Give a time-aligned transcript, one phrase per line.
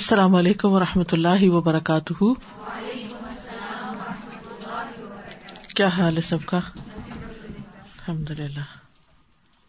[0.00, 2.26] السلام علیکم و رحمۃ اللہ وبرکاتہ
[5.76, 6.58] کیا حال ہے سب کا
[7.08, 8.62] الحمد للہ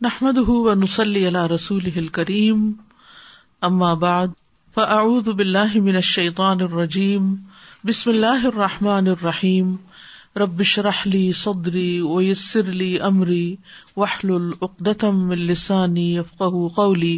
[0.07, 0.37] نحمد
[0.83, 1.89] نسلی اللہ رسول
[3.69, 4.37] اما بعد
[4.75, 5.51] فاعوذ من
[5.87, 7.33] منشی الرجیم
[7.91, 9.75] بسم اللہ الرحمٰن الرحیم
[10.43, 12.71] ربش رحلی صدری ویسر
[13.11, 13.43] امری
[13.97, 17.17] وحل العقدم السانی ابقو قولی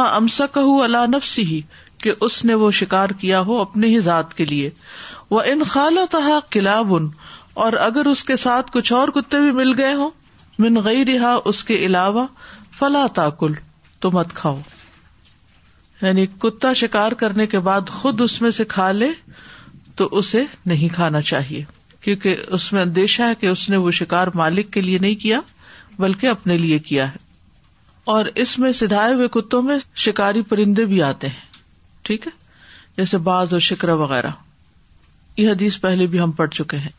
[0.04, 1.60] امسک ہوں اللہ نفس ہی
[2.04, 4.70] کہ اس نے وہ شکار کیا ہو اپنے ہی ذات کے لیے
[5.32, 7.08] وہ ان خالا کلاب ان
[7.64, 10.10] اور اگر اس کے ساتھ کچھ اور کتے بھی مل گئے ہوں
[10.62, 12.26] من گئی رہا اس کے علاوہ
[12.80, 13.54] فلا تاکل
[14.04, 14.60] تو مت کھاؤ
[16.02, 19.10] یعنی کتا شکار کرنے کے بعد خود اس میں سے کھا لے
[20.02, 20.44] تو اسے
[20.74, 21.64] نہیں کھانا چاہیے
[22.04, 25.40] کیونکہ اس میں اندیشہ ہے کہ اس نے وہ شکار مالک کے لیے نہیں کیا
[26.00, 27.28] بلکہ اپنے لیے کیا ہے
[28.14, 31.48] اور اس میں سدھائے ہوئے کتوں میں شکاری پرندے بھی آتے ہیں
[32.08, 32.32] ٹھیک ہے
[32.98, 34.30] جیسے باز اور شکرا وغیرہ
[35.38, 36.90] یہ حدیث پہلے بھی ہم پڑھ چکے ہیں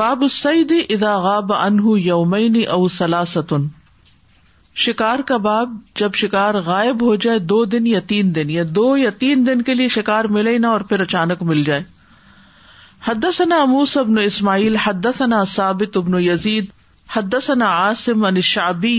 [0.00, 2.34] باب سعید ادا غاب انہ یوم
[2.70, 3.66] او سلاستن
[4.84, 8.96] شکار کا باب جب شکار غائب ہو جائے دو دن یا تین دن یا دو
[8.96, 11.82] یا تین دن کے لیے شکار ملے نہ اور پھر اچانک مل جائے
[13.04, 16.66] حدثنا اموس ابن اسماعیل حدثنا ثابت ابن یزید
[17.14, 18.96] حدثنا عاصم عن الشعبی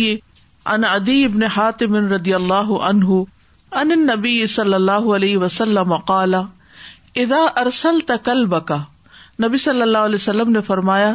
[0.75, 3.21] عن عدی ابن حاتم رضی اللہ عنہ
[3.81, 6.33] عن النبی صلی اللہ علیہ وسلم قال
[7.23, 8.71] اذا ارسلت كلبك
[9.43, 11.13] نبی صلی اللہ علیہ وسلم نے فرمایا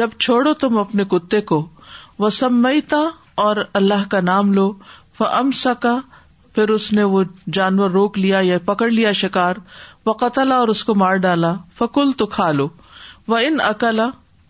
[0.00, 1.66] جب چھوڑو تم اپنے کتے کو
[2.18, 3.02] وسمیتا
[3.46, 4.70] اور اللہ کا نام لو
[5.18, 5.96] فامسکا
[6.54, 7.22] پھر اس نے وہ
[7.52, 9.56] جانور روک لیا یا پکڑ لیا شکار
[10.06, 12.66] و قتلا اور اس کو مار ڈالا فکل تو کھا لو
[13.28, 14.06] و ان اکلا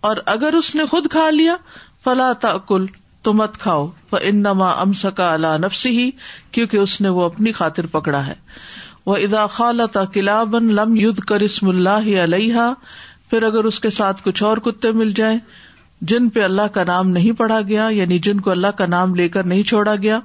[0.08, 1.56] اور اگر اس نے خود کھا لیا
[2.04, 2.86] فلا تکل
[3.26, 3.86] تو مت کھاؤ
[4.20, 6.10] ان نما ام سکا اللہ نفسی ہی
[6.52, 8.34] کیونکہ اس نے وہ اپنی خاطر پکڑا ہے
[9.06, 9.80] وہ ادا خال
[10.12, 12.66] کلابن لم یدھ کرسم اللہ علیہ
[13.30, 15.38] پھر اگر اس کے ساتھ کچھ اور کتے مل جائیں
[16.10, 19.28] جن پہ اللہ کا نام نہیں پڑھا گیا یعنی جن کو اللہ کا نام لے
[19.36, 20.18] کر نہیں چھوڑا گیا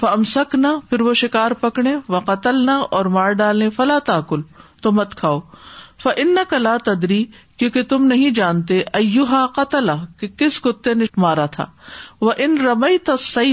[0.00, 4.40] فمسک نہ پھر وہ شکار پکڑے و قتل نہ اور مار ڈالیں فلا تاکل
[4.82, 5.40] تو مت کھاؤ
[6.16, 7.24] ان کلا تدری
[7.58, 8.80] کیونکہ تم نہیں جانتے
[10.20, 11.66] کہ کس کتے نے مارا تھا
[12.20, 13.52] وہ ان رمئی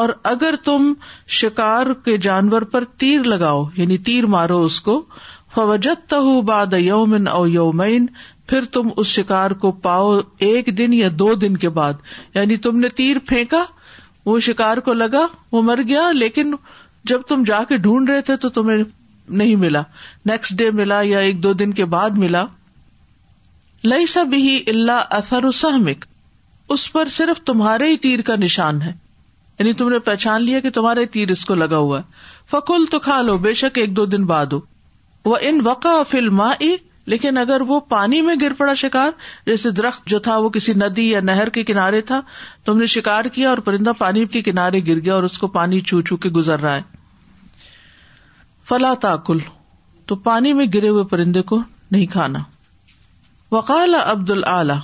[0.00, 0.92] اور اگر تم
[1.40, 5.00] شکار کے جانور پر تیر لگاؤ یعنی تیر مارو اس کو
[5.54, 8.06] فوجت تہ باد یومن او یومین
[8.48, 10.18] پھر تم اس شکار کو پاؤ
[10.48, 12.00] ایک دن یا دو دن کے بعد
[12.34, 13.64] یعنی تم نے تیر پھینکا
[14.26, 16.54] وہ شکار کو لگا وہ مر گیا لیکن
[17.12, 18.82] جب تم جا کے ڈھونڈ رہے تھے تو تمہیں
[19.28, 19.80] نہیں ملا
[20.26, 22.44] نیکسٹ ڈے ملا یا ایک دو دن کے بعد ملا
[23.84, 26.04] لئی اللہ اثر سہمک
[26.76, 28.92] اس پر صرف تمہارے ہی تیر کا نشان ہے
[29.58, 32.02] یعنی تم نے پہچان لیا کہ تمہارے تیر اس کو لگا ہوا ہے
[32.50, 34.60] فکول تو کھا لو بے شک ایک دو دن بعد ہو
[35.24, 36.42] وہ ان فل فلم
[37.12, 39.10] لیکن اگر وہ پانی میں گر پڑا شکار
[39.46, 42.20] جیسے درخت جو تھا وہ کسی ندی یا نہر کے کنارے تھا
[42.64, 45.80] تم نے شکار کیا اور پرندہ پانی کے کنارے گر گیا اور اس کو پانی
[45.90, 46.82] چو چو کے گزر رہا ہے
[48.72, 49.38] فلا تاکل
[50.08, 51.56] تو پانی میں گرے ہوئے پرندے کو
[51.94, 52.38] نہیں کھانا
[53.54, 54.74] وقال عبد العلی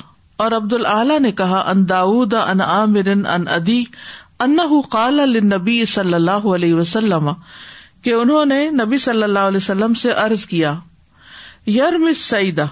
[0.47, 3.83] اور عبد العلی نے کہا ان داود ان عامر ان ادی
[4.47, 7.31] انہ قال للنبی صلی اللہ علیہ وسلم
[8.05, 10.75] کہ انہوں نے نبی صلی اللہ علیہ وسلم سے عرض کیا
[11.79, 12.67] یرم سعیدہ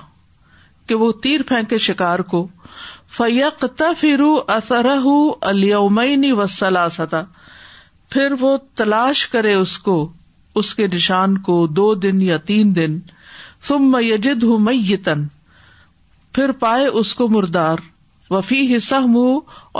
[0.88, 2.46] کہ وہ تیر پھینکے شکار کو
[3.16, 4.96] فیق تفرو اثرہ
[5.54, 7.22] الیومین وسلاستا
[8.12, 9.98] پھر وہ تلاش کرے اس کو
[10.58, 12.98] اس کے نشان کو دو دن یا تین دن
[13.68, 15.26] سم میجد ہوں میتن
[16.34, 17.78] پھر پائے اس کو مردار
[18.30, 19.26] وفی حصہ مو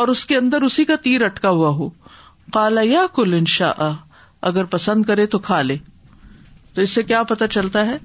[0.01, 1.89] اور اس کے اندر اسی کا تیر اٹکا ہوا ہو
[2.53, 3.71] کالا یا کل انشا
[4.51, 5.77] اگر پسند کرے تو کھا لے
[6.75, 7.97] تو اس سے کیا پتا چلتا ہے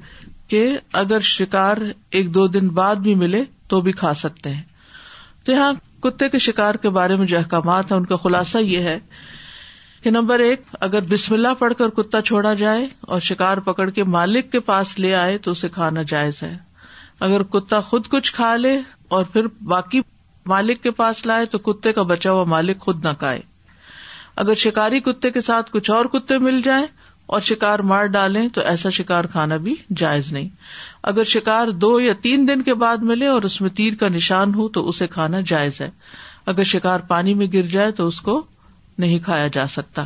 [0.49, 0.65] کہ
[1.01, 1.77] اگر شکار
[2.19, 3.43] ایک دو دن بعد بھی ملے
[3.73, 4.63] تو بھی کھا سکتے ہیں
[5.45, 5.71] تو یہاں
[6.03, 8.97] کتے کے شکار کے بارے میں جو احکامات ہیں ان کا خلاصہ یہ ہے
[10.03, 14.03] کہ نمبر ایک اگر بسم اللہ پڑھ کر کتا چھوڑا جائے اور شکار پکڑ کے
[14.15, 16.55] مالک کے پاس لے آئے تو اسے کھانا جائز ہے
[17.27, 18.77] اگر کتا خود کچھ کھا لے
[19.17, 20.01] اور پھر باقی
[20.53, 23.41] مالک کے پاس لائے تو کتے کا بچا ہوا مالک خود نہ کھائے
[24.45, 26.85] اگر شکاری کتے کے ساتھ کچھ اور کتے مل جائیں
[27.35, 30.47] اور شکار مار ڈالیں تو ایسا شکار کھانا بھی جائز نہیں
[31.11, 34.53] اگر شکار دو یا تین دن کے بعد ملے اور اس میں تیر کا نشان
[34.53, 35.89] ہو تو اسے کھانا جائز ہے
[36.55, 38.41] اگر شکار پانی میں گر جائے تو اس کو
[39.03, 40.03] نہیں کھایا جا سکتا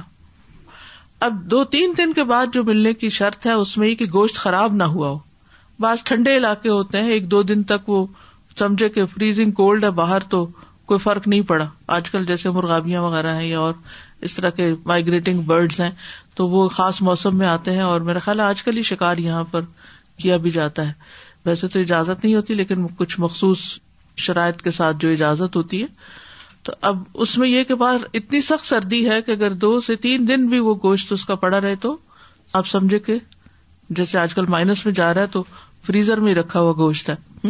[1.28, 4.06] اب دو تین دن کے بعد جو ملنے کی شرط ہے اس میں ہی کہ
[4.14, 8.06] گوشت خراب نہ ہوا ہو بعض ٹھنڈے علاقے ہوتے ہیں ایک دو دن تک وہ
[8.60, 10.40] سمجھے کہ فریزنگ کولڈ ہے باہر تو
[10.92, 11.66] کوئی فرق نہیں پڑا
[11.96, 13.74] آج کل جیسے مرغابیاں وغیرہ ہیں یا اور
[14.28, 15.90] اس طرح کے مائگریٹنگ برڈس ہیں
[16.40, 19.24] تو وہ خاص موسم میں آتے ہیں اور میرا خیال ہے آج کل ہی شکار
[19.28, 19.66] یہاں پر
[20.24, 20.94] کیا بھی جاتا ہے
[21.50, 23.64] ویسے تو اجازت نہیں ہوتی لیکن کچھ مخصوص
[24.28, 25.88] شرائط کے ساتھ جو اجازت ہوتی ہے
[26.66, 29.96] تو اب اس میں یہ کہ باہر اتنی سخت سردی ہے کہ اگر دو سے
[30.06, 31.96] تین دن بھی وہ گوشت اس کا پڑا رہے تو
[32.60, 33.18] آپ سمجھے کہ
[34.00, 35.44] جیسے آج کل مائنس میں جا رہا ہے تو
[35.88, 37.50] فریزر میں رکھا ہوا گوشت ہے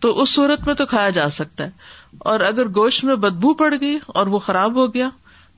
[0.00, 3.72] تو اس صورت میں تو کھایا جا سکتا ہے اور اگر گوشت میں بدبو پڑ
[3.80, 5.08] گئی اور وہ خراب ہو گیا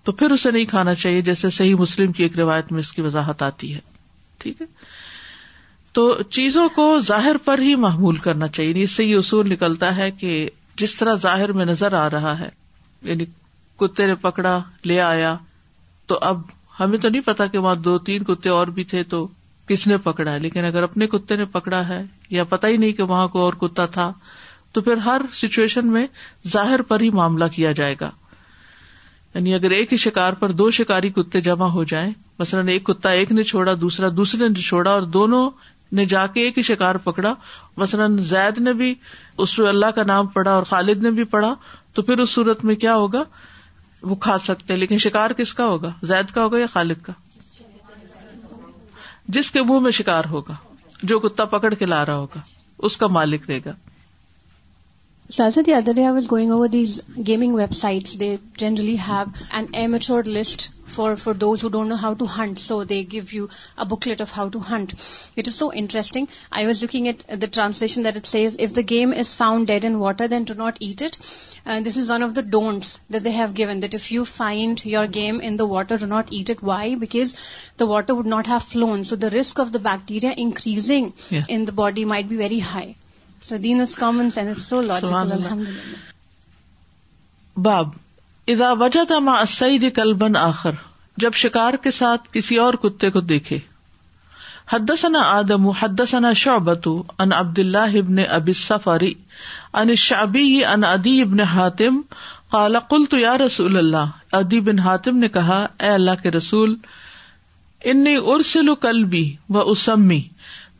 [0.05, 3.03] تو پھر اسے نہیں کھانا چاہیے جیسے صحیح مسلم کی ایک روایت میں اس کی
[3.03, 3.81] وضاحت آتی ہے
[4.43, 4.67] ٹھیک ہے
[5.99, 10.11] تو چیزوں کو ظاہر پر ہی محمول کرنا چاہیے اس سے یہ اصول نکلتا ہے
[10.21, 10.49] کہ
[10.83, 12.49] جس طرح ظاہر میں نظر آ رہا ہے
[13.07, 13.25] یعنی
[13.79, 15.35] کتے نے پکڑا لے آیا
[16.09, 16.41] تو اب
[16.81, 19.27] ہمیں تو نہیں پتا کہ وہاں دو تین کتے اور بھی تھے تو
[19.69, 22.93] کس نے پکڑا ہے لیکن اگر اپنے کتے نے پکڑا ہے یا پتا ہی نہیں
[22.99, 24.13] کہ وہاں کو اور کتا تھا
[24.73, 26.07] تو پھر ہر سچویشن میں
[26.53, 28.11] ظاہر پر ہی معاملہ کیا جائے گا
[29.35, 33.11] یعنی اگر ایک ہی شکار پر دو شکاری کتے جمع ہو جائیں مثلاً ایک کتا
[33.19, 35.49] ایک نے چھوڑا دوسرا دوسرے نے چھوڑا اور دونوں
[35.99, 37.33] نے جا کے ایک ہی شکار پکڑا
[37.77, 38.95] مثلاً زید نے بھی
[39.45, 41.55] اس اللہ کا نام پڑا اور خالد نے بھی پڑا
[41.99, 43.23] تو پھر اس صورت میں کیا ہوگا
[44.11, 47.13] وہ کھا سکتے لیکن شکار کس کا ہوگا زید کا ہوگا یا خالد کا
[49.39, 50.55] جس کے منہ میں شکار ہوگا
[51.13, 52.41] جو کتا پکڑ کے لا رہا ہوگا
[52.89, 53.73] اس کا مالک رہے گا
[55.37, 58.15] Salsa, the other day I was going over these gaming websites.
[58.17, 62.59] They generally have an amateur list for those who don't know how to hunt.
[62.59, 64.95] So they give you a booklet of how to hunt.
[65.37, 66.29] It is so interesting.
[66.51, 69.85] I was looking at the translation that it says, if the game is found dead
[69.85, 71.19] in water, then do not eat it.
[71.67, 74.83] And this is one of the don'ts that they have given, that if you find
[74.85, 76.63] your game in the water, do not eat it.
[76.63, 76.95] Why?
[76.95, 77.37] Because
[77.77, 79.05] the water would not have flown.
[79.05, 81.13] So the risk of the bacteria increasing
[81.49, 82.97] in the body might be very high.
[83.41, 84.23] باب
[88.53, 90.79] ادا وجہ تھا ماسعید کل بن آخر
[91.25, 93.59] جب شکار کے ساتھ کسی اور کتے کو دیکھے
[94.73, 99.13] حدثنا آدم حد ثنا شعبت ان عبد اللہ ابن السفاری
[99.83, 101.95] ان شی ان ادی ابن حاتم
[102.55, 104.07] قال قلت یا رسول اللہ
[104.65, 106.71] بن ہاتم نے کہا اے اللہ کے رسول
[107.95, 110.21] انسل کلبی و اسمی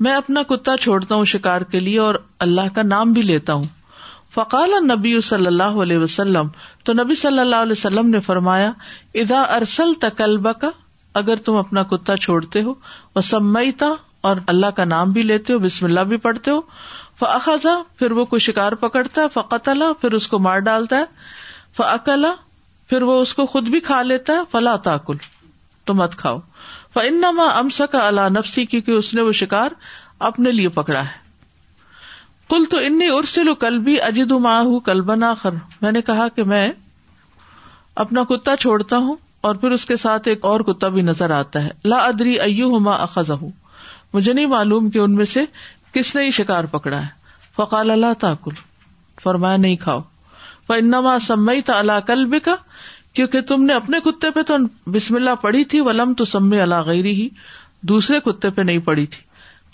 [0.07, 2.15] میں اپنا کتا چھوڑتا ہوں شکار کے لیے اور
[2.47, 3.65] اللہ کا نام بھی لیتا ہوں
[4.35, 6.49] فقال نبی صلی اللہ علیہ وسلم
[6.89, 8.71] تو نبی صلی اللہ علیہ وسلم نے فرمایا
[9.23, 10.71] ادا ارسل تکلب کا
[11.23, 12.75] اگر تم اپنا کتا چھوڑتے ہو
[13.17, 13.91] وہ سمئیتا
[14.29, 16.61] اور اللہ کا نام بھی لیتے ہو بسم اللہ بھی پڑھتے ہو
[17.19, 21.05] فقضا پھر وہ کوئی شکار پکڑتا ہے فقت اللہ پھر اس کو مار ڈالتا ہے
[21.77, 22.33] فعقلا
[22.89, 25.17] پھر وہ اس کو خود بھی کھا لیتا ہے فلا تاکل
[25.87, 26.39] تو مت کھاؤ
[26.95, 29.71] فنما امسا کا اللہ نفسی کی اس نے وہ شکار
[30.31, 31.27] اپنے لیے پکڑا ہے
[32.51, 36.69] کل تو انی ارسل کلبی اجد ماہ کلبنا خر میں نے کہا کہ میں
[38.05, 39.17] اپنا کتا چھوڑتا ہوں
[39.49, 43.51] اور پھر اس کے ساتھ ایک اور کتا بھی نظر آتا ہے لا ادری ہوں
[44.15, 45.45] مجھے نہیں معلوم کہ ان میں سے
[45.93, 47.09] کس نے یہ شکار پکڑا ہے
[47.57, 48.55] فقال اللہ تاکل
[49.23, 50.01] فرمایا نہیں کھاؤ
[50.69, 52.55] فنما سمئی تا اللہ کلب کا
[53.19, 54.57] کیونکہ تم نے اپنے کتے پہ تو
[54.95, 57.29] بسم اللہ پڑھی تھی ولم تو سمے اللہ غیری ہی
[57.93, 59.23] دوسرے کتے پہ نہیں پڑی تھی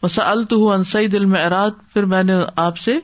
[0.02, 2.34] بسا التح انسائی دل میں اراد پھر میں نے
[2.64, 2.94] آپ سے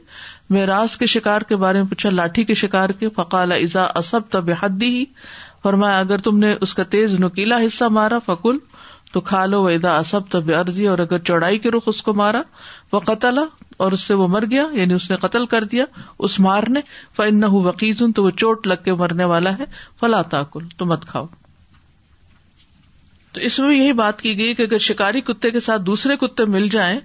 [0.56, 4.50] میراث کے شکار کے بارے میں پوچھا لاٹھی کے شکار کے فقال ازا اسب تب
[4.62, 5.04] حدی ہی
[5.62, 8.56] فرمایا اگر تم نے اس کا تیز نکیلا حصہ مارا فکل
[9.12, 12.43] تو کھا لو ادا اسب تب عرضی اور اگر چوڑائی کے رخ اس کو مارا
[12.93, 13.38] وہ قتل
[13.85, 15.85] اور اس سے وہ مر گیا یعنی اس نے قتل کر دیا
[16.29, 16.38] اس
[16.75, 16.81] نے
[17.17, 19.64] فن نہ وکیز ہوں تو وہ چوٹ لگ کے مرنے والا ہے
[20.00, 21.26] فلا تاکل تو مت کھاؤ
[23.33, 26.45] تو اس میں یہی بات کی گئی کہ اگر شکاری کتے کے ساتھ دوسرے کتے
[26.55, 26.99] مل جائیں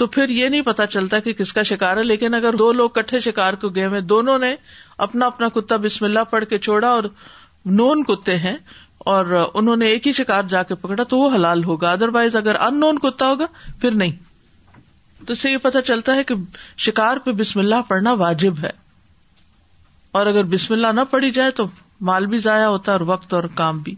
[0.00, 2.90] تو پھر یہ نہیں پتا چلتا کہ کس کا شکار ہے لیکن اگر دو لوگ
[2.98, 4.54] کٹھے شکار کو گئے ہوئے دونوں نے
[5.06, 7.04] اپنا اپنا کتا بسم اللہ پڑھ کے چھوڑا اور
[7.80, 8.56] نون کتے ہیں
[9.10, 12.34] اور انہوں نے ایک ہی شکار جا کے پکڑا تو وہ حلال ہوگا ادر وائز
[12.36, 13.46] اگر ان نون کتا ہوگا
[13.80, 14.16] پھر نہیں
[15.26, 16.34] تو اس سے یہ پتا چلتا ہے کہ
[16.86, 18.70] شکار پہ بسم اللہ پڑھنا واجب ہے
[20.18, 21.66] اور اگر بسم اللہ نہ پڑی جائے تو
[22.10, 23.94] مال بھی ضائع ہوتا ہے اور وقت اور کام بھی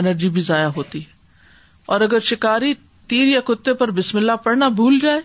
[0.00, 1.14] انرجی بھی ضائع ہوتی ہے
[1.94, 2.72] اور اگر شکاری
[3.08, 5.20] تیر یا کتے پر بسم اللہ پڑھنا بھول جائے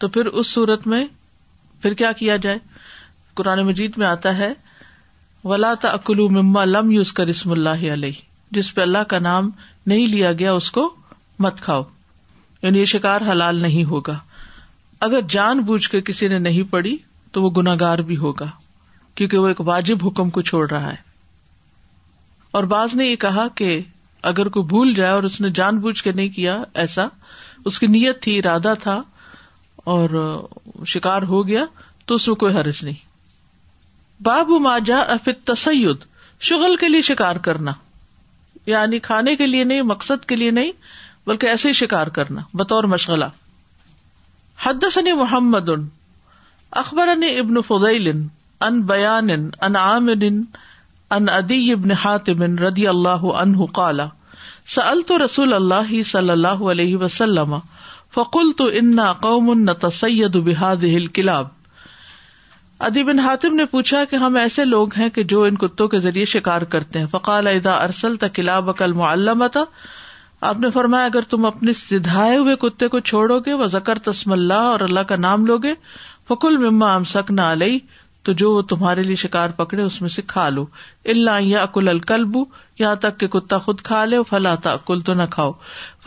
[0.00, 1.04] تو پھر اس صورت میں
[1.82, 2.58] پھر کیا کیا جائے
[3.40, 4.52] قرآن مجید میں آتا ہے
[5.48, 8.20] ولا تا مما لم یوز کر اسم اللہ علیہ
[8.56, 9.50] جس پہ اللہ کا نام
[9.86, 10.88] نہیں لیا گیا اس کو
[11.44, 11.82] مت کھاؤ
[12.62, 14.18] یعنی یہ شکار حلال نہیں ہوگا
[15.06, 16.96] اگر جان بوجھ کے کسی نے نہیں پڑی
[17.32, 18.46] تو وہ گناگار بھی ہوگا
[19.14, 21.08] کیونکہ وہ ایک واجب حکم کو چھوڑ رہا ہے
[22.58, 23.80] اور بعض نے یہ کہا کہ
[24.32, 27.06] اگر کوئی بھول جائے اور اس نے جان بوجھ کے نہیں کیا ایسا
[27.66, 29.00] اس کی نیت تھی ارادہ تھا
[29.92, 30.22] اور
[30.94, 31.64] شکار ہو گیا
[32.06, 33.08] تو اس میں کوئی حرج نہیں
[34.26, 34.96] باب ماجا
[35.50, 36.02] تسید
[36.46, 37.72] شغل کے لیے شکار کرنا
[38.66, 40.72] یعنی کھانے کے لیے نہیں، مقصد کے لیے نہیں
[41.26, 43.24] بلکہ ایسے ہی شکار کرنا بطور مشغلہ
[44.64, 45.86] حدث محمد ان
[46.82, 47.08] اخبر
[47.38, 49.30] ابن فضل ان بیان
[51.10, 53.54] ابن حاطب ردی اللہ ان
[54.74, 57.56] سألت رسول اللہ صلی اللہ علیہ وسلم
[58.14, 60.84] فقول تو ان قوم تََ سید و بحاد
[63.06, 66.24] بن ہاتم نے پوچھا کہ ہم ایسے لوگ ہیں کہ جو ان کتوں کے ذریعے
[66.34, 68.14] شکار کرتے ہیں فقال ادا ارسل
[68.96, 69.64] معلم تھا
[70.48, 74.32] آپ نے فرمایا اگر تم اپنے سدھائے ہوئے کتے کو چھوڑو گے وہ زکر تسم
[74.32, 75.72] اللہ اور اللہ کا نام گے
[76.28, 77.78] فکل مما ام سک نہ الائی
[78.24, 80.64] تو جو وہ تمہارے لیے شکار پکڑے اس میں سے کھا لو
[81.12, 82.36] اللہ یا اکل الکلب
[82.78, 85.52] یہاں تک کہ کتا خود کھا لے فلا اکل تو نہ کھاؤ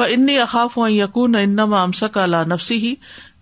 [0.07, 2.93] انی اقاف ہوں یقون انما ام نفسی ہی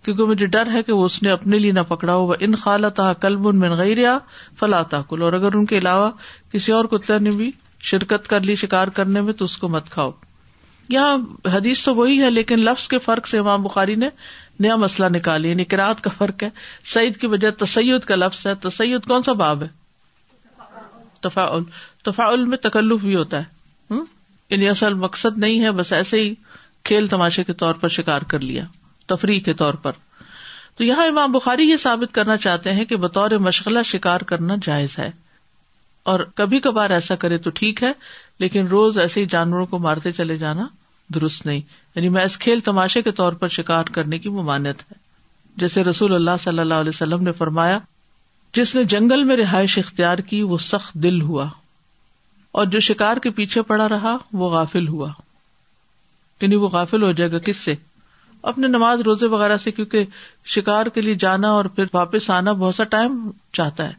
[0.04, 2.88] کیونکہ مجھے ڈر ہے کہ وہ اس نے اپنے لیے نہ پکڑا ہو ان خالا
[3.00, 4.16] تہ کلب ان میں گئی ریا
[4.60, 6.10] کل اور اگر ان کے علاوہ
[6.52, 7.50] کسی اور کتا نے بھی
[7.90, 10.10] شرکت کر لی شکار کرنے میں تو اس کو مت کھاؤ
[10.88, 11.16] یہاں
[11.52, 14.08] حدیث تو وہی ہے لیکن لفظ کے فرق سے امام بخاری نے
[14.60, 16.48] نیا مسئلہ نکالی یعنی کراط کا فرق ہے
[16.92, 19.68] سعید کی وجہ تسید کا لفظ ہے تسید کون سا باب ہے
[21.20, 21.62] تفاعل
[22.04, 23.98] تفاعل میں تکلف بھی ہوتا ہے
[24.50, 26.34] یعنی اصل مقصد نہیں ہے بس ایسے ہی
[26.90, 28.64] کھیل تماشے کے طور پر شکار کر لیا
[29.08, 29.92] تفریح کے طور پر
[30.78, 34.98] تو یہاں امام بخاری یہ ثابت کرنا چاہتے ہیں کہ بطور مشغلہ شکار کرنا جائز
[34.98, 35.10] ہے
[36.12, 37.92] اور کبھی کبھار ایسا کرے تو ٹھیک ہے
[38.40, 40.66] لیکن روز ایسے ہی جانوروں کو مارتے چلے جانا
[41.14, 41.60] درست نہیں
[41.94, 44.96] یعنی میں اس کھیل تماشے کے طور پر شکار کرنے کی ممانت ہے
[45.60, 47.78] جیسے رسول اللہ صلی اللہ علیہ وسلم نے فرمایا
[48.56, 51.48] جس نے جنگل میں رہائش اختیار کی وہ سخت دل ہوا
[52.60, 55.08] اور جو شکار کے پیچھے پڑا رہا وہ غافل ہوا
[56.40, 57.74] یعنی وہ غافل ہو جائے گا کس سے
[58.50, 60.04] اپنے نماز روزے وغیرہ سے کیونکہ
[60.54, 63.18] شکار کے لیے جانا اور پھر واپس آنا بہت سا ٹائم
[63.58, 63.92] چاہتا ہے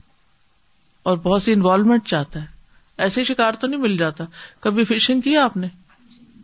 [1.12, 2.52] اور بہت سی انوالومنٹ چاہتا ہے
[3.04, 4.24] ایسے شکار تو نہیں مل جاتا
[4.62, 5.68] کبھی فشنگ کیا آپ نے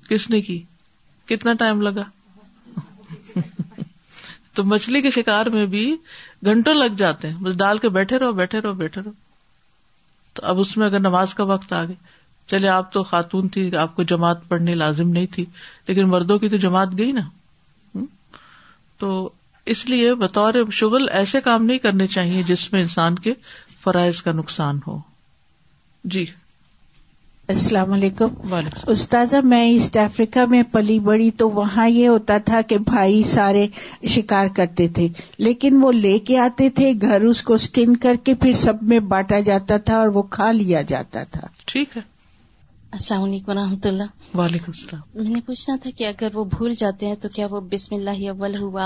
[0.10, 0.62] کس نے کی
[1.30, 2.04] کتنا ٹائم لگا
[4.56, 5.86] تو مچھلی کے شکار میں بھی
[6.46, 9.12] گھنٹوں لگ جاتے ہیں بس ڈال کے بیٹھے رہو بیٹھے رہو بیٹھے رہو
[10.34, 11.96] تو اب اس میں اگر نماز کا وقت آ گیا
[12.52, 15.46] چلے آپ تو خاتون تھی آپ کو جماعت پڑھنی لازم نہیں تھی
[15.88, 17.22] لیکن مردوں کی تو جماعت گئی نا
[19.00, 19.10] تو
[19.74, 23.34] اس لیے بطور شغل ایسے کام نہیں کرنے چاہیے جس میں انسان کے
[23.84, 24.98] فرائض کا نقصان ہو
[26.16, 26.26] جی
[27.54, 28.52] السلام علیکم
[28.96, 33.66] استاذ میں ایسٹ افریقہ میں پلی بڑی تو وہاں یہ ہوتا تھا کہ بھائی سارے
[34.16, 35.08] شکار کرتے تھے
[35.48, 39.00] لیکن وہ لے کے آتے تھے گھر اس کو اسکن کر کے پھر سب میں
[39.14, 42.02] بانٹا جاتا تھا اور وہ کھا لیا جاتا تھا ٹھیک ہے
[42.98, 46.74] السلام علیکم و رحمۃ اللہ وعلیکم السلام میں نے پوچھنا تھا کہ اگر وہ بھول
[46.78, 48.86] جاتے ہیں تو کیا وہ بسم اللہ اول ہوا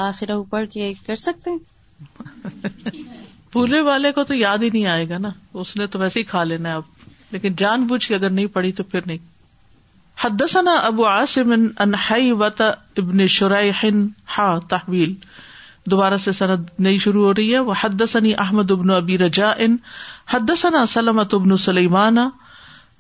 [0.49, 2.25] پڑھ کے کر سکتے ہیں
[3.51, 5.29] بھولے والے کو تو یاد ہی نہیں آئے گا نا
[5.63, 8.71] اس نے تو ویسے ہی کھا لینا اب لیکن جان بوجھ کے اگر نہیں پڑی
[8.79, 9.17] تو پھر نہیں
[10.25, 11.53] حدثنا ابو عاصم
[12.41, 13.85] وط ابن شرح
[14.37, 15.13] ہا تحویل
[15.91, 18.01] دوبارہ سے سند نئی شروع ہو رہی ہے وہ حد
[18.37, 19.75] احمد ابن ابی رجا ان
[20.33, 22.29] حدسنا سلمت ابن سلیمانہ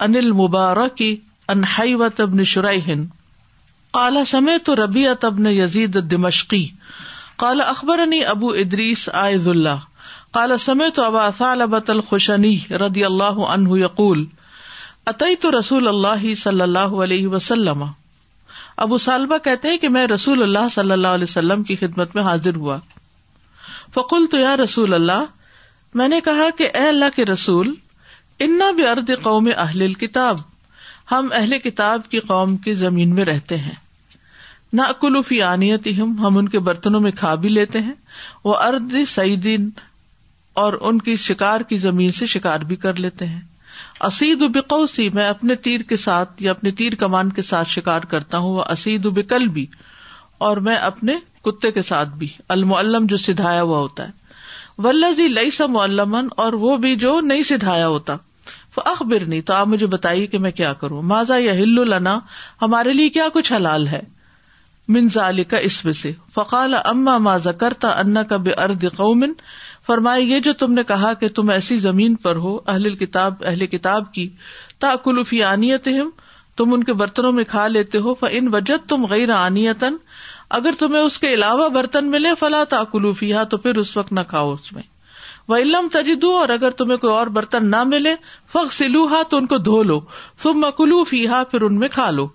[0.05, 1.01] انل مبارک
[1.47, 2.85] انہ
[3.95, 6.63] کالا سمے تو دمشقی
[7.43, 7.99] کالا اخبر
[8.31, 9.85] ابو ادریس آئز اللہ
[10.37, 10.55] کالا
[15.41, 17.83] تو رسول اللہ صلی اللہ علیہ وسلم
[18.87, 22.55] ابو سالبہ کہتے کہ میں رسول اللہ صلی اللہ علیہ وسلم کی خدمت میں حاضر
[22.65, 22.77] ہوا
[23.95, 25.23] فکول تو یا رسول اللہ
[26.01, 27.73] میں نے کہا کہ اے اللہ کے رسول
[28.45, 30.37] انا بھی ارد قوم اہل کتاب
[31.11, 33.73] ہم اہل کتاب کی قوم کی زمین میں رہتے ہیں
[34.77, 37.93] نہ اکلوفی آنیت ہم ہم ان کے برتنوں میں کھا بھی لیتے ہیں
[38.43, 39.69] وہ ارد سعیدین
[40.61, 43.39] اور ان کی شکار کی زمین سے شکار بھی کر لیتے ہیں
[44.07, 47.69] اسید و بکو سی میں اپنے تیر کے ساتھ یا اپنے تیر کمان کے ساتھ
[47.69, 49.65] شکار کرتا ہوں وہ اسید و بکل بھی
[50.47, 54.21] اور میں اپنے کتے کے ساتھ بھی المعلم جو سدھایا ہوا ہوتا ہے
[54.83, 58.15] ولزی لئی سا معلمن اور وہ بھی جو نہیں سدھایا ہوتا
[58.91, 62.17] اخبر نہیں تو آپ مجھے بتائیے کہ میں کیا کروں ماضا یا ہل النا
[62.61, 63.99] ہمارے لیے کیا کچھ حلال ہے
[64.99, 65.57] اس علی کا
[66.35, 69.33] فقال اما ماضا کرتا انا کا بے ارد قومن
[69.87, 73.65] فرمائے یہ جو تم نے کہا کہ تم ایسی زمین پر ہو اہل کتاب اہل
[73.75, 74.27] کتاب کی
[74.79, 75.43] تا آنیت
[75.87, 75.89] عنیت
[76.57, 79.95] تم ان کے برتنوں میں کھا لیتے ہو فن وجہ تم غیر آنیتن
[80.57, 84.19] اگر تمہیں اس کے علاوہ برتن ملے فلا عقلوفی ہا تو پھر اس وقت نہ
[84.33, 84.83] کھاؤ اس میں
[85.53, 88.13] وہ علم تجدو اور اگر تمہیں کوئی اور برتن نہ ملے
[88.53, 88.81] فخ
[89.11, 89.99] ہا تو ان کو دھو لو
[90.43, 92.27] تم مقلوفی ہا پھر ان میں کھا لو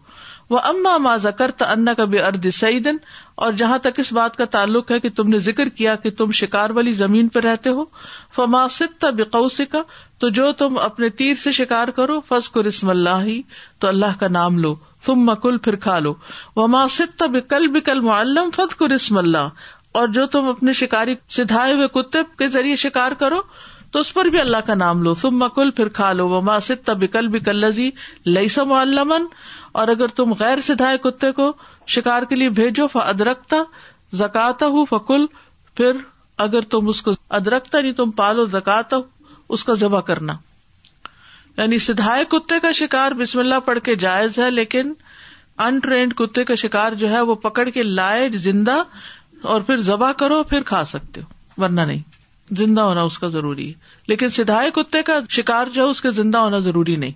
[0.51, 2.89] وہ اما ماضا کرتا انا کا ارد سعید
[3.47, 6.31] اور جہاں تک اس بات کا تعلق ہے کہ تم نے ذکر کیا کہ تم
[6.41, 7.85] شکار والی زمین پہ رہتے ہو
[8.37, 9.11] فماسطتا
[9.73, 9.83] کا
[10.23, 13.29] تو جو تم اپنے تیر سے شکار کرو فض کو رسم اللہ
[13.81, 14.75] تو اللہ کا نام لو
[15.07, 16.13] تم مکل پھر کھا لو
[16.57, 19.49] وما ست بکل بکل معلم فت فتحم اللہ
[19.99, 23.41] اور جو تم اپنے شکاری سدھائے ہوئے کتے کے ذریعے شکار کرو
[23.93, 26.85] تو اس پر بھی اللہ کا نام لو تم مکل پھر کھا لو وما ست
[26.87, 27.91] تب کل لذی
[28.27, 29.27] لئیسا معلمن
[29.83, 31.53] اور اگر تم غیر سدھائے کتے کو
[31.95, 33.63] شکار کے لیے بھیجو ادرکتا
[34.25, 35.25] زکاتا ہوں فکل
[35.77, 35.97] پھر
[36.47, 38.97] اگر تم اس کو ادرکتا نہیں یعنی تم پالو زکاتا
[39.57, 40.35] اس کا ذبح کرنا
[41.59, 44.93] یعنی سدھائے کتے کا شکار بسم اللہ پڑھ کے جائز ہے لیکن
[45.65, 48.77] انٹرینڈ کتے کا شکار جو ہے وہ پکڑ کے لائے زندہ
[49.55, 52.03] اور پھر ذبح کرو پھر کھا سکتے ہو ورنہ نہیں
[52.61, 56.11] زندہ ہونا اس کا ضروری ہے لیکن سدھائے کتے کا شکار جو ہے اس کے
[56.21, 57.13] زندہ ہونا ضروری نہیں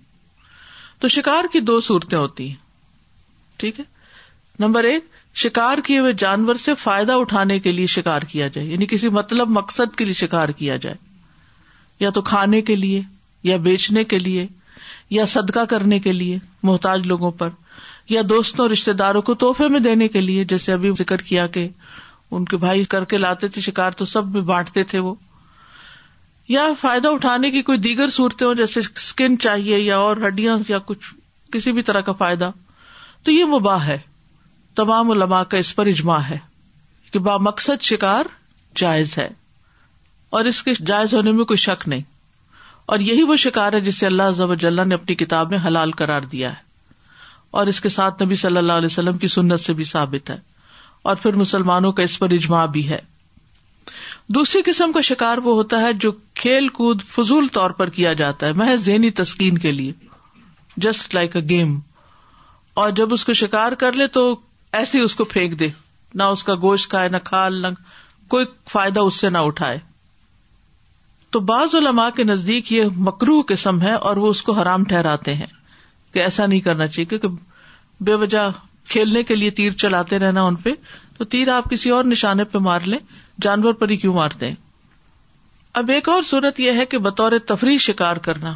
[1.00, 2.56] تو شکار کی دو صورتیں ہوتی ہیں
[3.60, 3.84] ٹھیک ہے
[4.66, 5.04] نمبر ایک
[5.44, 9.48] شکار کیے ہوئے جانور سے فائدہ اٹھانے کے لیے شکار کیا جائے یعنی کسی مطلب
[9.62, 10.96] مقصد کے لیے شکار کیا جائے
[12.00, 13.00] یا تو کھانے کے لیے
[13.44, 14.46] یا بیچنے کے لیے
[15.10, 17.48] یا صدقہ کرنے کے لیے محتاج لوگوں پر
[18.08, 21.68] یا دوستوں رشتے داروں کو تحفے میں دینے کے لیے جیسے ابھی ذکر کیا کہ
[22.34, 25.14] ان کے بھائی کر کے لاتے تھے شکار تو سب میں بانٹتے تھے وہ
[26.48, 30.78] یا فائدہ اٹھانے کی کوئی دیگر صورتیں ہوں جیسے اسکن چاہیے یا اور ہڈیاں یا
[30.86, 31.14] کچھ
[31.52, 32.50] کسی بھی طرح کا فائدہ
[33.24, 33.98] تو یہ مباح ہے
[34.76, 36.38] تمام علماء کا اس پر اجماع ہے
[37.12, 38.24] کہ با مقصد شکار
[38.80, 39.28] جائز ہے
[40.38, 42.00] اور اس کے جائز ہونے میں کوئی شک نہیں
[42.86, 46.22] اور یہی وہ شکار ہے جسے اللہ ذبر اجاللہ نے اپنی کتاب میں حلال قرار
[46.32, 46.70] دیا ہے
[47.60, 50.36] اور اس کے ساتھ نبی صلی اللہ علیہ وسلم کی سنت سے بھی ثابت ہے
[51.10, 52.98] اور پھر مسلمانوں کا اس پر اجماع بھی ہے
[54.34, 58.46] دوسری قسم کا شکار وہ ہوتا ہے جو کھیل کود فضول طور پر کیا جاتا
[58.46, 59.92] ہے محض ذہنی تسکین کے لیے
[60.86, 61.78] جسٹ لائک اے گیم
[62.82, 64.24] اور جب اس کو شکار کر لے تو
[64.80, 65.68] ایسے ہی اس کو پھینک دے
[66.14, 67.66] نہ اس کا گوشت کھائے نہ کھال نہ
[68.34, 69.78] کوئی فائدہ اس سے نہ اٹھائے
[71.32, 75.34] تو بعض علماء کے نزدیک یہ مکرو قسم ہے اور وہ اس کو حرام ٹھہراتے
[75.34, 75.46] ہیں
[76.14, 78.50] کہ ایسا نہیں کرنا چاہیے کیونکہ بے وجہ
[78.94, 80.70] کھیلنے کے لیے تیر چلاتے رہنا ان پہ
[81.18, 82.98] تو تیر آپ کسی اور نشانے پہ مار لیں
[83.46, 84.54] جانور پر ہی کیوں مارتے ہیں
[85.80, 88.52] اب ایک اور صورت یہ ہے کہ بطور تفریح شکار کرنا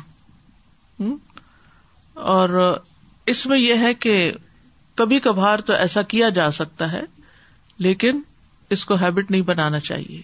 [2.35, 2.49] اور
[3.33, 4.17] اس میں یہ ہے کہ
[4.99, 7.03] کبھی کبھار تو ایسا کیا جا سکتا ہے
[7.87, 8.21] لیکن
[8.77, 10.21] اس کو ہیبٹ نہیں بنانا چاہیے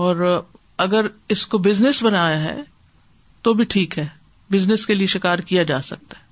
[0.00, 0.26] اور
[0.84, 2.56] اگر اس کو بزنس بنایا ہے
[3.46, 4.06] تو بھی ٹھیک ہے
[4.52, 6.26] بزنس کے لیے شکار کیا جا سکتا ہے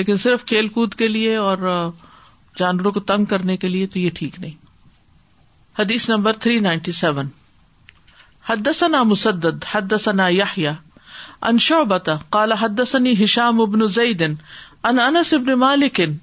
[0.00, 1.58] لیکن صرف کھیل کود کے لیے اور
[2.58, 4.54] جانوروں کو تنگ کرنے کے لیے تو یہ ٹھیک نہیں
[5.78, 7.28] حدیث نمبر تھری نائنٹی سیون
[8.50, 10.70] حدسنا مصدد حدس نا یاحیہ
[11.50, 14.34] انشابتا کالا حدسنی حشام ابن انس دن
[14.92, 16.16] انکن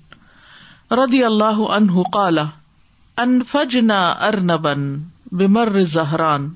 [1.01, 2.43] ردی اللہ انہ کالا
[3.23, 4.91] ان فج نہ ارنبن
[5.39, 6.49] بمر زہران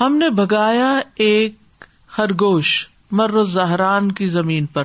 [0.00, 0.88] ہم نے بگایا
[1.26, 1.84] ایک
[2.16, 2.68] خرگوش
[3.20, 4.84] مر زہران کی زمین پر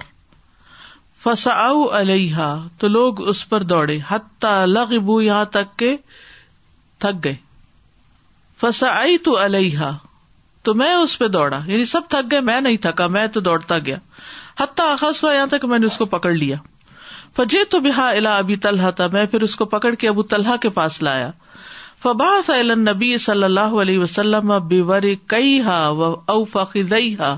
[1.23, 1.51] فسا
[1.99, 2.45] علیہ
[2.79, 3.95] تو لوگ اس پر دوڑے
[5.23, 5.83] یہاں تک
[7.03, 7.35] تھک گئے
[8.61, 9.91] فسا آئی تو علیہ
[10.65, 13.77] تو میں اس پہ دوڑا یعنی سب تھک گئے میں نہیں تھکا میں تو دوڑتا
[13.85, 13.97] گیا
[14.59, 16.55] حتیٰ خاص ہوا یہاں تک میں نے اس کو پکڑ لیا
[17.37, 20.57] فجے تو بحا الا ابھی طلحہ تھا میں پھر اس کو پکڑ کے ابو طلحہ
[20.61, 21.31] کے پاس لایا
[22.03, 25.01] فباح نبی صلی اللہ علیہ وسلم ابیور
[25.33, 27.35] کئی ہا و او فقی ہا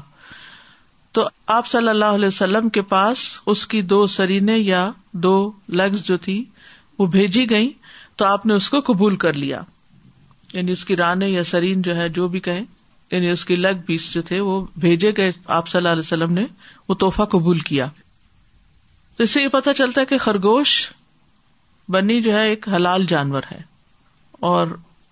[1.18, 3.18] تو آپ صلی اللہ علیہ وسلم کے پاس
[3.54, 4.82] اس کی دو سرینے یا
[5.26, 5.34] دو
[5.82, 6.44] لگز جو تھی
[7.00, 7.72] وہ بھیجی گئی
[8.22, 9.60] تو آپ نے اس کو قبول کر لیا
[10.54, 12.60] یعنی اس کی رانے یا سرین جو ہے جو بھی کہ
[13.12, 16.46] یعنی لگ پیس جو تھے وہ بھیجے گئے آپ صلی اللہ علیہ وسلم نے
[16.90, 17.88] وہ توحفہ قبول کیا
[19.18, 20.76] تو اس سے یہ پتا چلتا ہے کہ خرگوش
[21.98, 23.62] بنی جو ہے ایک حلال جانور ہے
[24.50, 24.68] اور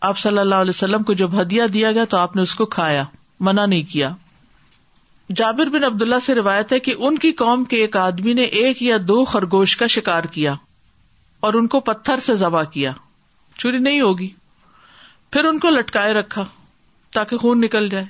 [0.07, 2.65] آپ صلی اللہ علیہ وسلم کو جب ہدیہ دیا گیا تو آپ نے اس کو
[2.75, 3.03] کھایا
[3.47, 4.11] منع نہیں کیا
[5.35, 8.81] جابر بن عبداللہ سے روایت ہے کہ ان کی قوم کے ایک آدمی نے ایک
[8.83, 10.53] یا دو خرگوش کا شکار کیا
[11.47, 12.91] اور ان کو پتھر سے ذبح کیا
[13.57, 14.27] چوری نہیں ہوگی
[15.31, 16.43] پھر ان کو لٹکائے رکھا
[17.13, 18.05] تاکہ خون نکل جائے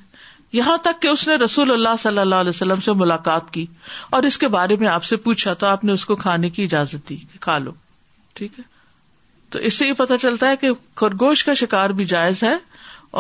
[0.54, 3.65] یہاں تک کہ اس نے رسول اللہ صلی اللہ علیہ وسلم سے ملاقات کی
[4.17, 6.63] اور اس کے بارے میں آپ سے پوچھا تو آپ نے اس کو کھانے کی
[6.63, 7.71] اجازت دی کہ کھا لو
[8.34, 8.71] ٹھیک ہے
[9.53, 12.53] تو اس سے یہ پتا چلتا ہے کہ خرگوش کا شکار بھی جائز ہے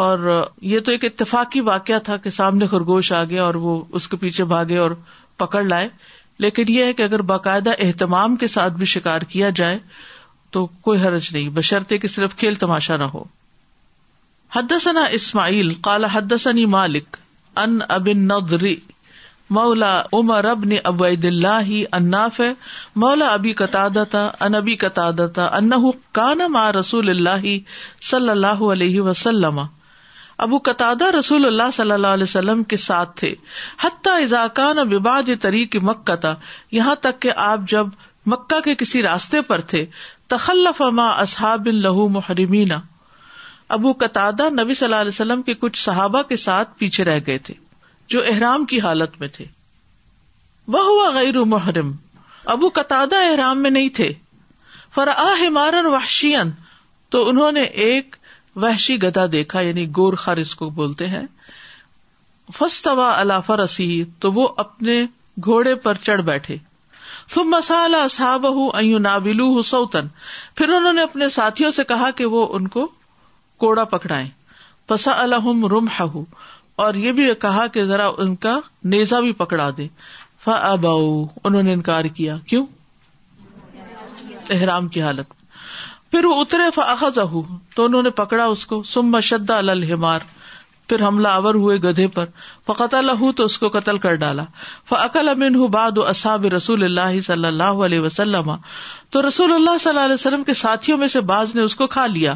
[0.03, 0.19] اور
[0.69, 4.17] یہ تو ایک اتفاقی واقعہ تھا کہ سامنے خرگوش آ گیا اور وہ اس کے
[4.23, 4.91] پیچھے بھاگے اور
[5.41, 5.87] پکڑ لائے
[6.45, 9.77] لیکن یہ ہے کہ اگر باقاعدہ اہتمام کے ساتھ بھی شکار کیا جائے
[10.57, 13.23] تو کوئی حرج نہیں بشرطے کہ صرف کھیل تماشا نہ ہو
[14.55, 16.31] حدسنا اسماعیل کالا حد
[16.77, 17.17] مالک
[17.65, 18.75] ان ابن نودری
[19.51, 22.51] مولا امر ابن اب اللہ اناف ہے
[23.03, 25.07] مولا ابی قطع ان ابی قطع
[25.57, 25.69] ان
[26.19, 26.41] کان
[26.79, 27.45] رسول اللہ
[28.11, 29.59] صلی اللہ علیہ وسلم
[30.45, 33.33] ابو قطع رسول اللہ صلی اللہ علیہ وسلم کے ساتھ تھے
[33.83, 36.35] حتیٰ اضاکان وباد طریق مکہ تھا
[36.77, 37.87] یہاں تک کہ آپ جب
[38.33, 39.85] مکہ کے کسی راستے پر تھے
[40.35, 42.79] تخلف ما اصحاب لہو محرمینا
[43.77, 44.29] ابو قطع
[44.61, 47.53] نبی صلی اللہ علیہ وسلم کے کچھ صحابہ کے ساتھ پیچھے رہ گئے تھے
[48.13, 49.45] جو احرام کی حالت میں تھے
[50.73, 51.91] وہ ہوا غیر محرم
[52.53, 54.11] ابو قطع احرام میں نہیں تھے
[54.95, 56.51] فرا مارن وحشین
[57.15, 58.15] تو انہوں نے ایک
[58.65, 61.25] وحشی گدا دیکھا یعنی گور خر اس کو بولتے ہیں
[62.57, 63.87] فستا الافر اسی
[64.23, 64.99] تو وہ اپنے
[65.47, 66.57] گھوڑے پر چڑھ بیٹھے
[67.33, 68.45] تم مسالہ صاحب
[69.07, 70.07] نابلو سوتن
[70.59, 72.87] پھر انہوں نے اپنے ساتھیوں سے کہا کہ وہ ان کو
[73.63, 74.27] کوڑا پکڑائے
[74.91, 75.87] پسا الحم رم
[76.81, 78.57] اور یہ بھی کہا کہ ذرا ان کا
[78.93, 79.87] نیزا بھی پکڑا دے
[80.43, 80.91] فبا
[81.43, 82.65] انہوں نے انکار کیا کیوں
[84.55, 85.33] احرام کی حالت
[86.11, 87.17] پھر وہ اترے فاخذ
[87.75, 90.21] تو انہوں نے پکڑا اس کو سم شا الحمار
[90.89, 92.25] پھر حملہ آور ہوئے گدھے پر
[92.67, 92.95] فقط
[93.59, 94.43] کو قتل کر ڈالا
[94.89, 98.51] فقل امین باد اصاب رسول اللہ صلی اللہ علیہ وسلم
[99.11, 101.87] تو رسول اللہ صلی اللہ علیہ وسلم کے ساتھیوں میں سے باز نے اس کو
[101.97, 102.35] کھا لیا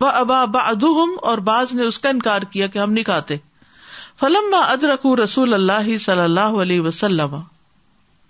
[0.00, 3.36] وہ ابا دم اور باز نے اس کا انکار کیا کہ ہم نہیں کھاتے
[4.20, 7.34] فلم ادرک رسول اللہ صلی اللہ علیہ وسلم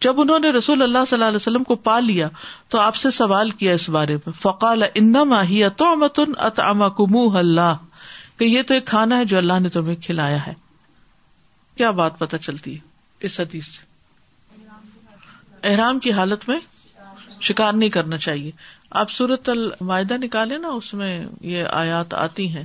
[0.05, 2.29] جب انہوں نے رسول اللہ صلی اللہ علیہ وسلم کو پا لیا
[2.75, 5.13] تو آپ سے سوال کیا اس بارے میں فقال ان
[8.39, 10.55] تو یہ تو ایک کھانا ہے جو اللہ نے تمہیں کھلایا ہے
[11.77, 12.81] کیا بات پتہ چلتی ہے
[13.27, 13.81] اس حدیث سے
[15.69, 16.59] احرام کی حالت میں
[17.49, 18.51] شکار نہیں کرنا چاہیے
[19.03, 21.13] آپ صورت المائدہ نکالے نا اس میں
[21.53, 22.65] یہ آیات آتی ہیں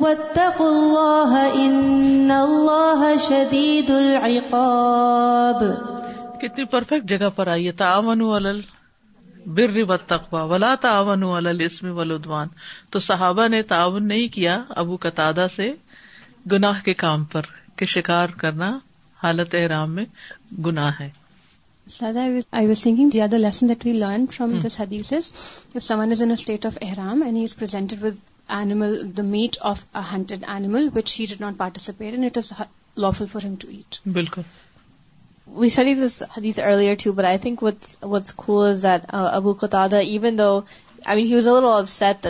[0.00, 0.38] بت
[3.28, 3.90] شدید
[6.40, 8.60] کتنی پرفیکٹ جگہ پر آئیے تعاون ولل
[9.58, 12.48] بر والتقوى ولا تعاون ولل الاسم والعدوان
[12.92, 15.72] تو صحابہ نے تعاون نہیں کیا ابو قتادہ سے
[16.52, 18.70] گناہ کے کام پر کہ شکار کرنا
[19.22, 20.04] حالت احرام میں
[20.66, 21.08] گناہ ہے
[22.02, 25.12] لیسنٹ وی لرن فرام دس ہدیز
[26.22, 27.22] این اٹ آف احرام
[29.16, 32.52] the meat of hundred animal which had not participate as
[33.06, 34.42] laugh for hate بالکل
[35.76, 38.32] earlier to but I think what what
[39.14, 39.94] Abu خوب
[41.90, 42.26] set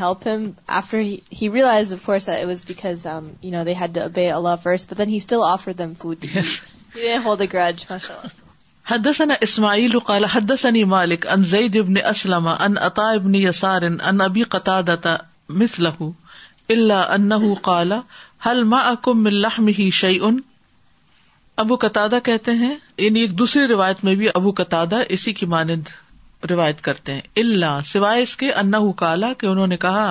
[0.00, 3.06] help him after he realise was because
[8.90, 14.42] حدثنا اسماعیل قال حدثني مالک ان زید ابن اسلم ان عطا ابن یسار ان ابی
[14.54, 15.06] قتادت
[15.60, 16.06] مثله
[16.76, 17.92] الا انه قال
[18.46, 20.40] هل معكم من لحمه شیئن
[21.64, 22.70] ابو قتادہ کہتے ہیں
[23.04, 25.92] یعنی ایک دوسری روایت میں بھی ابو قتادہ اسی کی مانند
[26.54, 30.06] روایت کرتے ہیں اللہ سوائے اس کے انہ کالا کہ انہوں نے کہا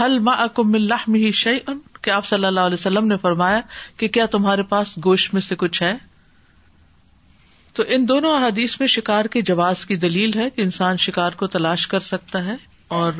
[0.00, 1.78] حل ما اکم لحم ہی شعی ان
[2.08, 3.60] کہ آپ صلی اللہ علیہ وسلم نے فرمایا
[4.02, 5.94] کہ کیا تمہارے پاس گوشت میں سے کچھ ہے
[7.76, 11.46] تو ان دونوں احادیث میں شکار کے جواز کی دلیل ہے کہ انسان شکار کو
[11.56, 12.54] تلاش کر سکتا ہے
[12.98, 13.12] اور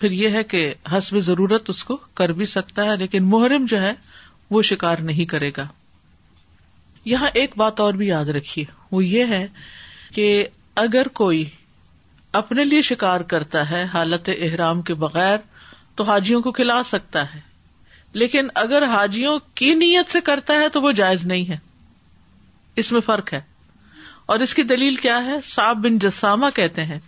[0.00, 0.62] پھر یہ ہے کہ
[0.96, 3.92] حسب ضرورت اس کو کر بھی سکتا ہے لیکن محرم جو ہے
[4.50, 5.66] وہ شکار نہیں کرے گا
[7.10, 9.46] یہاں ایک بات اور بھی یاد رکھیے وہ یہ ہے
[10.14, 10.26] کہ
[10.84, 11.44] اگر کوئی
[12.40, 15.36] اپنے لیے شکار کرتا ہے حالت احرام کے بغیر
[15.96, 17.40] تو حاجیوں کو کھلا سکتا ہے
[18.22, 21.56] لیکن اگر حاجیوں کی نیت سے کرتا ہے تو وہ جائز نہیں ہے
[22.84, 23.40] اس میں فرق ہے
[24.32, 26.98] اور اس کی دلیل کیا ہے صاحب بن جسامہ کہتے ہیں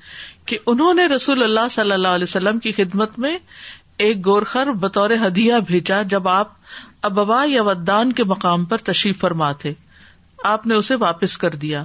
[0.50, 3.36] کہ انہوں نے رسول اللہ صلی اللہ علیہ وسلم کی خدمت میں
[4.06, 6.52] ایک گورخر بطور ہدیہ بھیجا جب آپ
[7.10, 9.72] ابوا یا ودان کے مقام پر تشریف فرما تھے
[10.52, 11.84] آپ نے اسے واپس کر دیا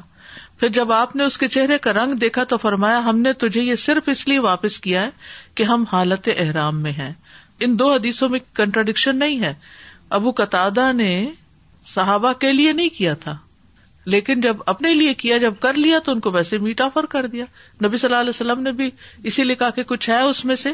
[0.60, 3.62] پھر جب آپ نے اس کے چہرے کا رنگ دیکھا تو فرمایا ہم نے تجھے
[3.62, 5.10] یہ صرف اس لیے واپس کیا ہے
[5.60, 7.12] کہ ہم حالت احرام میں ہیں
[7.68, 9.54] ان دو حدیثوں میں کنٹراڈکشن نہیں ہے
[10.20, 11.12] ابو قطع نے
[11.96, 13.38] صحابہ کے لیے نہیں کیا تھا
[14.12, 17.26] لیکن جب اپنے لیے کیا جب کر لیا تو ان کو ویسے میٹ آفر کر
[17.34, 17.46] دیا
[17.86, 18.90] نبی صلی اللہ علیہ وسلم نے بھی
[19.32, 20.72] اسی لیے کہا کہ کچھ ہے اس میں سے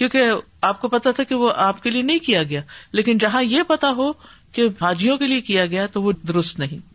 [0.00, 0.30] کیونکہ
[0.70, 2.60] آپ کو پتا تھا کہ وہ آپ کے لیے نہیں کیا گیا
[3.00, 4.12] لیکن جہاں یہ پتا ہو
[4.58, 6.93] کہ حاجیوں کے لیے کیا گیا تو وہ درست نہیں